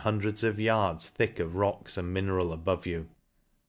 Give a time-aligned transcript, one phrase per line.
[0.01, 3.05] hundreds of yards thick of rocks and mineral, above vou.